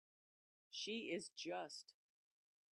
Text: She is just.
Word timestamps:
She 0.71 1.11
is 1.11 1.29
just. 1.35 1.93